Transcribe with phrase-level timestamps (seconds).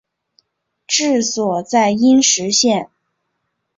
[0.87, 2.89] 治所在阴石县。